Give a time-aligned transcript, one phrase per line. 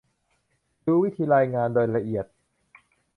[0.85, 2.25] ดูวิธีรายงานโดยละเอียด